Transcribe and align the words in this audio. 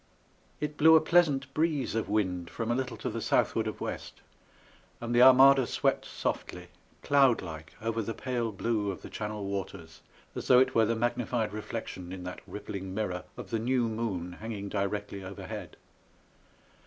It 0.59 0.77
blew 0.77 0.95
a 0.95 0.99
pleasant 0.99 1.53
breeze 1.53 1.93
of 1.93 2.09
wind 2.09 2.49
from 2.49 2.71
a 2.71 2.75
little 2.75 2.97
to 2.97 3.09
the 3.11 3.21
southward 3.21 3.67
of 3.67 3.79
west, 3.79 4.21
and 4.99 5.13
the 5.13 5.21
Armada 5.21 5.67
swept 5.67 6.05
softly, 6.05 6.69
cloud 7.03 7.43
like 7.43 7.73
over 7.83 8.01
the 8.01 8.15
pale 8.15 8.51
blue 8.51 8.89
of 8.89 9.03
the 9.03 9.11
Channel 9.11 9.45
waters 9.45 10.01
as 10.33 10.47
though 10.47 10.57
it 10.57 10.73
were 10.73 10.85
the 10.87 10.95
magnified 10.95 11.53
reflection 11.53 12.11
in 12.11 12.23
that 12.23 12.41
rippling 12.47 12.95
mirror 12.95 13.25
of 13.37 13.51
the 13.51 13.59
new 13.59 13.83
moon 13.87 14.31
hanging 14.39 14.69
directly 14.69 15.23
overhead. 15.23 15.77